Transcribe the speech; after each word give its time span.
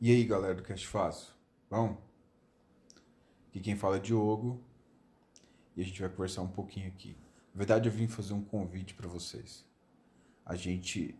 E 0.00 0.10
aí, 0.10 0.24
galera 0.24 0.56
do 0.56 0.62
Cast 0.62 0.86
Fácil? 0.88 1.32
Bom? 1.70 1.96
Aqui 3.48 3.60
quem 3.60 3.76
fala 3.76 3.96
é 3.96 4.00
Diogo 4.00 4.60
e 5.76 5.80
a 5.80 5.84
gente 5.84 6.00
vai 6.00 6.10
conversar 6.10 6.42
um 6.42 6.48
pouquinho 6.48 6.88
aqui. 6.88 7.16
Na 7.54 7.58
verdade, 7.58 7.88
eu 7.88 7.92
vim 7.92 8.08
fazer 8.08 8.34
um 8.34 8.42
convite 8.42 8.92
para 8.92 9.08
vocês. 9.08 9.64
A 10.44 10.56
gente. 10.56 11.16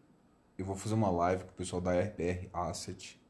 Eu 0.58 0.66
vou 0.66 0.74
fazer 0.74 0.94
uma 0.94 1.08
live 1.08 1.44
com 1.44 1.50
o 1.50 1.54
pessoal 1.54 1.80
da 1.80 1.98
RPR 1.98 2.48
Asset 2.52 3.20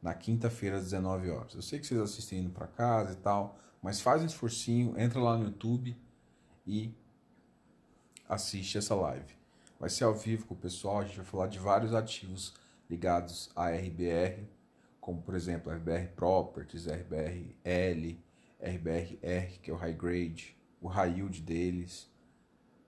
na 0.00 0.14
quinta-feira 0.14 0.76
às 0.76 0.84
19 0.84 1.28
horas. 1.30 1.54
Eu 1.54 1.62
sei 1.62 1.80
que 1.80 1.86
vocês 1.86 2.00
assistem 2.00 2.38
indo 2.38 2.50
para 2.50 2.68
casa 2.68 3.12
e 3.12 3.16
tal, 3.16 3.58
mas 3.82 4.00
faz 4.00 4.22
um 4.22 4.26
esforcinho, 4.26 4.98
entra 4.98 5.20
lá 5.20 5.36
no 5.36 5.46
YouTube 5.46 5.96
e 6.66 6.94
assiste 8.28 8.78
essa 8.78 8.94
live. 8.94 9.36
Vai 9.78 9.90
ser 9.90 10.04
ao 10.04 10.14
vivo 10.14 10.46
com 10.46 10.54
o 10.54 10.56
pessoal, 10.56 11.00
a 11.00 11.04
gente 11.04 11.16
vai 11.16 11.26
falar 11.26 11.48
de 11.48 11.58
vários 11.58 11.92
ativos 11.92 12.54
ligados 12.88 13.50
à 13.54 13.70
RBR 13.70 14.57
como 15.00 15.22
por 15.22 15.34
exemplo 15.34 15.72
RBR 15.72 16.08
Properties, 16.14 16.86
RBRL, 16.86 18.18
RBRR, 18.60 19.58
que 19.62 19.70
é 19.70 19.74
o 19.74 19.76
High 19.76 19.94
Grade, 19.94 20.56
o 20.80 20.88
High 20.88 21.14
Yield 21.14 21.40
deles 21.42 22.10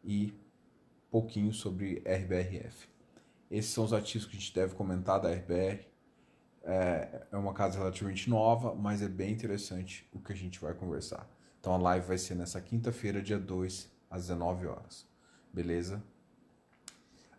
e 0.05 0.33
pouquinho 1.11 1.53
sobre 1.53 2.03
RBRF. 2.07 2.89
Esses 3.51 3.73
são 3.73 3.85
os 3.85 3.93
ativos 3.93 4.27
que 4.27 4.37
a 4.37 4.41
gente 4.41 4.55
deve 4.55 4.75
comentar 4.75 5.21
da 5.21 5.31
RBR. 5.31 5.89
É, 6.63 7.27
é 7.33 7.37
uma 7.37 7.53
casa 7.53 7.79
relativamente 7.79 8.29
nova, 8.29 8.75
mas 8.75 9.03
é 9.03 9.09
bem 9.09 9.33
interessante 9.33 10.09
o 10.13 10.21
que 10.21 10.33
a 10.33 10.37
gente 10.37 10.61
vai 10.61 10.75
conversar. 10.75 11.29
Então 11.59 11.75
a 11.75 11.79
live 11.79 12.07
vai 12.07 12.19
ser 12.19 12.35
nessa 12.35 12.61
quinta-feira, 12.61 13.21
dia 13.21 13.39
2, 13.39 13.91
às 14.09 14.23
19 14.23 14.67
horas. 14.67 15.07
Beleza? 15.53 16.03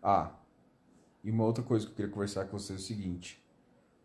Ah, 0.01 0.35
e 1.23 1.29
uma 1.29 1.45
outra 1.45 1.63
coisa 1.63 1.85
que 1.85 1.91
eu 1.91 1.95
queria 1.95 2.11
conversar 2.11 2.45
com 2.45 2.57
vocês 2.57 2.79
é 2.79 2.81
o 2.81 2.85
seguinte 2.85 3.40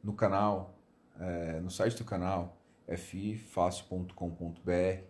no 0.06 0.12
canal, 0.12 0.78
é, 1.19 1.59
no 1.59 1.69
site 1.69 1.98
do 1.98 2.05
canal, 2.05 2.56
fifácil.com.br, 2.97 5.03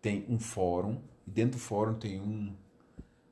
tem 0.00 0.24
um 0.28 0.38
fórum, 0.38 1.02
e 1.26 1.30
dentro 1.32 1.58
do 1.58 1.58
fórum 1.58 1.94
tem 1.94 2.20
um, 2.20 2.56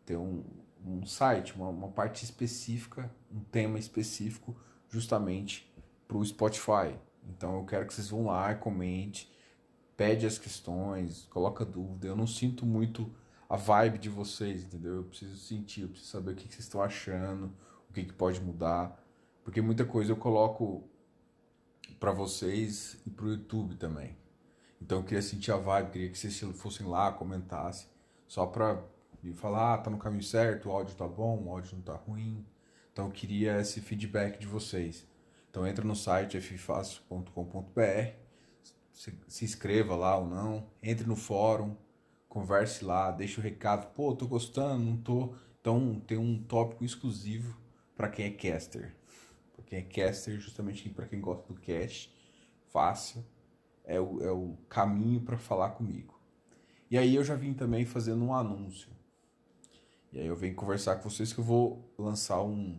tem 0.04 0.16
um, 0.16 0.42
um 0.84 1.06
site, 1.06 1.54
uma, 1.54 1.68
uma 1.68 1.86
parte 1.86 2.24
específica, 2.24 3.08
um 3.30 3.44
tema 3.44 3.78
específico, 3.78 4.56
justamente 4.88 5.72
para 6.08 6.16
o 6.16 6.24
Spotify. 6.24 6.98
Então 7.28 7.58
eu 7.58 7.64
quero 7.64 7.86
que 7.86 7.94
vocês 7.94 8.08
vão 8.08 8.26
lá, 8.26 8.52
comente, 8.56 9.32
pede 9.96 10.26
as 10.26 10.36
questões, 10.36 11.26
coloca 11.26 11.64
dúvida. 11.64 12.08
Eu 12.08 12.16
não 12.16 12.26
sinto 12.26 12.66
muito 12.66 13.08
a 13.48 13.54
vibe 13.54 13.98
de 13.98 14.08
vocês, 14.08 14.64
entendeu? 14.64 14.96
Eu 14.96 15.04
preciso 15.04 15.36
sentir, 15.36 15.82
eu 15.82 15.90
preciso 15.90 16.10
saber 16.10 16.32
o 16.32 16.34
que, 16.34 16.48
vocês 16.48 16.64
estão 16.64 16.82
achando, 16.82 17.52
o 17.88 17.92
que, 17.92 18.02
que 18.02 18.12
pode 18.12 18.40
mudar. 18.40 19.00
Porque 19.44 19.60
muita 19.60 19.84
coisa 19.84 20.12
eu 20.12 20.16
coloco 20.16 20.88
para 21.98 22.12
vocês 22.12 23.00
e 23.06 23.10
pro 23.10 23.30
YouTube 23.30 23.76
também. 23.76 24.16
Então 24.80 24.98
eu 24.98 25.04
queria 25.04 25.22
sentir 25.22 25.52
a 25.52 25.56
vibe, 25.56 25.90
queria 25.90 26.10
que 26.10 26.18
vocês 26.18 26.38
fossem 26.56 26.86
lá, 26.86 27.12
comentassem, 27.12 27.88
só 28.26 28.46
para 28.46 28.82
me 29.22 29.32
falar, 29.32 29.74
ah, 29.74 29.78
tá 29.78 29.90
no 29.90 29.98
caminho 29.98 30.24
certo, 30.24 30.68
o 30.68 30.72
áudio 30.72 30.96
tá 30.96 31.06
bom, 31.06 31.44
o 31.44 31.50
áudio 31.50 31.76
não 31.76 31.82
tá 31.82 31.94
ruim. 31.94 32.44
Então 32.92 33.06
eu 33.06 33.12
queria 33.12 33.60
esse 33.60 33.80
feedback 33.80 34.38
de 34.38 34.46
vocês. 34.46 35.06
Então 35.48 35.66
entra 35.66 35.84
no 35.84 35.94
site 35.94 36.40
ffácil.com.br, 36.40 38.14
se, 38.92 39.18
se 39.28 39.44
inscreva 39.44 39.94
lá 39.94 40.16
ou 40.16 40.26
não, 40.26 40.66
entre 40.82 41.06
no 41.06 41.14
fórum, 41.14 41.76
converse 42.28 42.84
lá, 42.84 43.10
deixe 43.10 43.38
o 43.38 43.42
recado, 43.42 43.92
pô, 43.94 44.14
tô 44.14 44.26
gostando, 44.26 44.82
não 44.82 44.96
tô. 44.96 45.34
Então 45.60 46.02
tem 46.06 46.18
um 46.18 46.42
tópico 46.42 46.84
exclusivo 46.84 47.56
para 47.94 48.08
quem 48.08 48.26
é 48.26 48.30
caster. 48.30 48.96
Quem 49.66 49.78
é 49.78 49.82
caster, 49.82 50.38
justamente 50.38 50.88
para 50.88 51.06
quem 51.06 51.20
gosta 51.20 51.52
do 51.52 51.60
cast, 51.60 52.14
fácil, 52.72 53.24
é 53.84 54.00
o, 54.00 54.22
é 54.22 54.30
o 54.30 54.56
caminho 54.68 55.20
para 55.20 55.36
falar 55.36 55.70
comigo. 55.70 56.18
E 56.90 56.98
aí 56.98 57.14
eu 57.14 57.24
já 57.24 57.34
vim 57.34 57.54
também 57.54 57.84
fazendo 57.84 58.24
um 58.24 58.34
anúncio. 58.34 58.90
E 60.12 60.20
aí 60.20 60.26
eu 60.26 60.36
venho 60.36 60.54
conversar 60.54 60.96
com 60.96 61.08
vocês 61.08 61.32
que 61.32 61.40
eu 61.40 61.44
vou 61.44 61.90
lançar 61.98 62.42
um, 62.42 62.78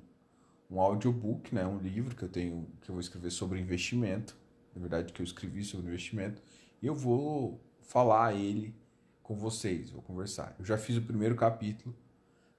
um 0.70 0.80
audiobook, 0.80 1.54
né, 1.54 1.66
um 1.66 1.80
livro 1.80 2.16
que 2.16 2.24
eu 2.24 2.30
tenho 2.30 2.68
que 2.82 2.90
eu 2.90 2.94
vou 2.94 3.00
escrever 3.00 3.32
sobre 3.32 3.60
investimento, 3.60 4.38
na 4.76 4.82
verdade 4.82 5.12
que 5.12 5.22
eu 5.22 5.24
escrevi 5.24 5.64
sobre 5.64 5.88
investimento, 5.88 6.42
e 6.82 6.86
eu 6.86 6.94
vou 6.94 7.60
falar 7.82 8.36
ele 8.36 8.76
com 9.24 9.36
vocês, 9.36 9.90
vou 9.90 10.02
conversar. 10.02 10.56
Eu 10.60 10.66
já 10.66 10.78
fiz 10.78 10.98
o 10.98 11.02
primeiro 11.02 11.36
capítulo, 11.36 11.96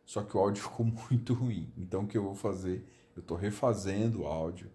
só 0.05 0.23
que 0.23 0.37
o 0.37 0.41
áudio 0.41 0.63
ficou 0.65 0.87
muito 0.87 1.35
ruim. 1.35 1.73
Então 1.77 2.03
o 2.03 2.07
que 2.07 2.19
eu 2.19 2.25
vou 2.25 2.35
fazer 2.35 2.85
eu 3.17 3.21
estou 3.21 3.37
refazendo 3.37 4.23
o 4.23 4.27
áudio. 4.27 4.71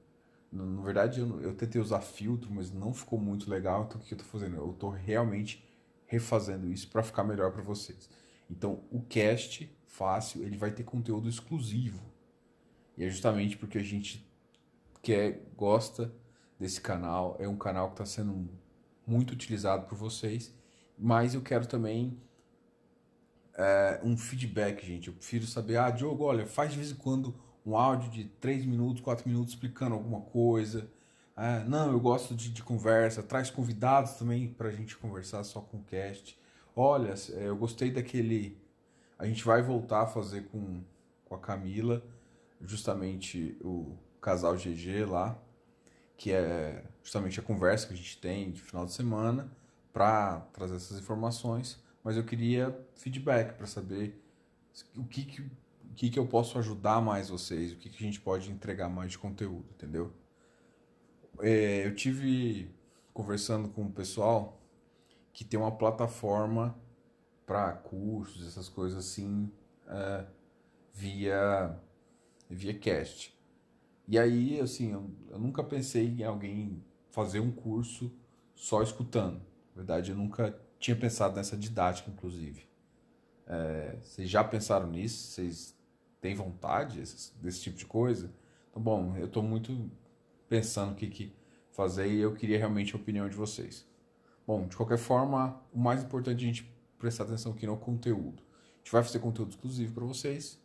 Na 0.51 0.81
verdade, 0.81 1.19
eu, 1.19 1.41
eu, 1.41 1.53
tentei 1.53 1.79
usar 1.79 2.01
filtro, 2.01 2.51
mas 2.51 2.71
não 2.71 2.93
ficou 2.93 3.19
muito 3.19 3.49
legal. 3.49 3.85
Então, 3.85 3.99
o 3.99 4.03
que 4.03 4.13
eu 4.13 4.17
estou 4.17 4.31
fazendo? 4.31 4.55
Eu 4.55 4.71
estou 4.71 4.89
realmente 4.89 5.63
refazendo 6.07 6.67
isso 6.71 6.89
para 6.89 7.03
ficar 7.03 7.23
melhor 7.23 7.51
para 7.51 7.61
vocês. 7.61 8.09
Então, 8.49 8.83
o 8.89 9.01
cast 9.01 9.71
fácil, 9.85 10.43
ele 10.43 10.57
vai 10.57 10.71
ter 10.71 10.83
conteúdo 10.83 11.29
exclusivo. 11.29 12.03
E 12.97 13.03
é 13.03 13.09
justamente 13.09 13.57
porque 13.57 13.77
a 13.77 13.83
gente 13.83 14.27
quer, 15.01 15.51
gosta 15.55 16.11
desse 16.59 16.81
canal. 16.81 17.35
É 17.39 17.47
um 17.47 17.57
canal 17.57 17.87
que 17.87 17.93
está 17.93 18.05
sendo 18.05 18.49
muito 19.05 19.31
utilizado 19.31 19.85
por 19.85 19.97
vocês. 19.97 20.53
Mas 20.97 21.33
eu 21.33 21.41
quero 21.41 21.67
também 21.67 22.19
é, 23.53 23.99
um 24.03 24.17
feedback, 24.17 24.85
gente. 24.85 25.09
Eu 25.09 25.13
prefiro 25.13 25.45
saber, 25.45 25.77
ah, 25.77 25.91
Diogo, 25.91 26.23
olha, 26.23 26.45
faz 26.45 26.71
de 26.71 26.77
vez 26.77 26.91
em 26.91 26.95
quando 26.95 27.35
um 27.69 27.77
áudio 27.77 28.09
de 28.09 28.25
3 28.25 28.65
minutos, 28.65 29.01
4 29.01 29.29
minutos 29.29 29.53
explicando 29.53 29.93
alguma 29.93 30.21
coisa. 30.21 30.89
É, 31.37 31.63
não, 31.65 31.91
eu 31.91 31.99
gosto 31.99 32.35
de, 32.35 32.49
de 32.49 32.63
conversa, 32.63 33.21
traz 33.21 33.49
convidados 33.49 34.13
também 34.13 34.47
para 34.47 34.69
a 34.69 34.71
gente 34.71 34.97
conversar 34.97 35.43
só 35.43 35.61
com 35.61 35.77
o 35.77 35.83
cast. 35.83 36.37
Olha, 36.75 37.13
é, 37.33 37.47
eu 37.47 37.55
gostei 37.55 37.91
daquele. 37.91 38.57
A 39.17 39.25
gente 39.25 39.43
vai 39.45 39.61
voltar 39.61 40.01
a 40.01 40.07
fazer 40.07 40.47
com, 40.47 40.81
com 41.25 41.35
a 41.35 41.39
Camila, 41.39 42.03
justamente 42.61 43.57
o 43.61 43.95
casal 44.19 44.55
GG 44.55 45.05
lá, 45.05 45.37
que 46.17 46.31
é 46.31 46.83
justamente 47.03 47.39
a 47.39 47.43
conversa 47.43 47.87
que 47.87 47.93
a 47.93 47.97
gente 47.97 48.17
tem 48.17 48.51
de 48.51 48.61
final 48.61 48.85
de 48.85 48.93
semana 48.93 49.49
para 49.93 50.39
trazer 50.53 50.75
essas 50.75 50.99
informações. 50.99 51.81
Mas 52.03 52.17
eu 52.17 52.23
queria 52.23 52.77
feedback 52.95 53.53
para 53.55 53.67
saber 53.67 54.21
o 54.95 55.03
que, 55.03 55.23
que 55.23 55.49
que, 55.99 56.09
que 56.09 56.17
eu 56.17 56.25
posso 56.25 56.57
ajudar 56.57 57.01
mais 57.01 57.27
vocês, 57.27 57.73
o 57.73 57.75
que, 57.75 57.89
que 57.89 58.01
a 58.01 58.07
gente 58.07 58.21
pode 58.21 58.49
entregar 58.49 58.87
mais 58.87 59.11
de 59.11 59.19
conteúdo, 59.19 59.65
entendeu? 59.71 60.13
É, 61.41 61.85
eu 61.85 61.93
tive 61.93 62.73
conversando 63.13 63.67
com 63.67 63.83
o 63.83 63.91
pessoal 63.91 64.61
que 65.33 65.43
tem 65.43 65.59
uma 65.59 65.73
plataforma 65.73 66.73
para 67.45 67.73
cursos, 67.73 68.47
essas 68.47 68.69
coisas 68.69 68.97
assim, 68.97 69.51
é, 69.89 70.25
via, 70.93 71.77
via 72.49 72.73
cast. 72.79 73.37
E 74.07 74.17
aí, 74.17 74.57
assim, 74.61 74.93
eu, 74.93 75.11
eu, 75.29 75.37
nunca 75.37 75.61
pensei 75.61 76.07
em 76.07 76.23
alguém 76.23 76.81
fazer 77.09 77.41
um 77.41 77.51
curso 77.51 78.09
só 78.55 78.81
escutando. 78.81 79.41
Na 79.75 79.75
verdade, 79.75 80.11
eu 80.11 80.15
nunca 80.15 80.57
tinha 80.79 80.95
pensado 80.95 81.35
nessa 81.35 81.57
didática, 81.57 82.09
inclusive. 82.09 82.69
É, 83.45 83.97
vocês 84.01 84.29
já 84.29 84.45
pensaram 84.45 84.87
nisso? 84.87 85.33
Vocês 85.33 85.77
tem 86.21 86.35
vontade 86.35 86.99
desse 87.41 87.61
tipo 87.61 87.77
de 87.77 87.85
coisa. 87.85 88.31
Então, 88.69 88.81
bom, 88.81 89.15
eu 89.17 89.25
estou 89.25 89.41
muito 89.41 89.89
pensando 90.47 90.93
o 90.93 90.95
que, 90.95 91.07
que 91.07 91.33
fazer 91.71 92.07
e 92.07 92.19
eu 92.19 92.33
queria 92.33 92.57
realmente 92.57 92.93
a 92.95 92.97
opinião 92.97 93.29
de 93.29 93.35
vocês. 93.35 93.87
Bom, 94.45 94.67
de 94.67 94.75
qualquer 94.75 94.97
forma, 94.97 95.61
o 95.71 95.79
mais 95.79 96.03
importante 96.03 96.43
é 96.43 96.43
a 96.43 96.47
gente 96.47 96.73
prestar 96.97 97.23
atenção 97.23 97.51
aqui 97.51 97.65
no 97.65 97.77
conteúdo. 97.77 98.43
A 98.75 98.77
gente 98.79 98.91
vai 98.91 99.03
fazer 99.03 99.19
conteúdo 99.19 99.51
exclusivo 99.51 99.93
para 99.93 100.05
vocês. 100.05 100.59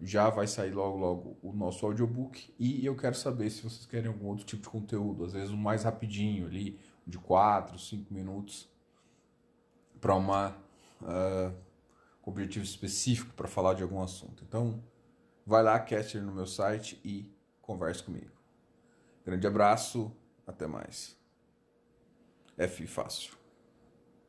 Já 0.00 0.30
vai 0.30 0.46
sair 0.46 0.70
logo 0.70 0.96
logo 0.96 1.36
o 1.42 1.52
nosso 1.52 1.84
audiobook 1.84 2.54
e 2.58 2.84
eu 2.86 2.96
quero 2.96 3.14
saber 3.14 3.50
se 3.50 3.62
vocês 3.62 3.84
querem 3.84 4.08
algum 4.08 4.28
outro 4.28 4.46
tipo 4.46 4.62
de 4.62 4.68
conteúdo, 4.68 5.24
às 5.24 5.34
vezes 5.34 5.50
um 5.50 5.58
mais 5.58 5.82
rapidinho 5.82 6.46
ali, 6.46 6.78
de 7.06 7.18
4, 7.18 7.78
5 7.78 8.12
minutos, 8.12 8.68
para 10.00 10.14
uma 10.14 10.56
uh, 11.02 11.54
objetivo 12.30 12.64
específico 12.64 13.34
para 13.34 13.48
falar 13.48 13.74
de 13.74 13.82
algum 13.82 14.02
assunto. 14.02 14.44
Então, 14.46 14.82
vai 15.46 15.62
lá, 15.62 15.78
caster 15.78 16.22
no 16.22 16.32
meu 16.32 16.46
site 16.46 17.00
e 17.04 17.32
converse 17.60 18.02
comigo. 18.02 18.32
Grande 19.24 19.46
abraço, 19.46 20.14
até 20.46 20.66
mais. 20.66 21.16
F 22.56 22.86
fácil. 22.86 23.39